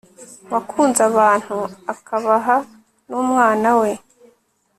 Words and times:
wakunze 0.51 0.99
abantu 1.11 1.57
akabaha 1.93 2.55
n'umwana 3.09 3.69
we 3.79 3.91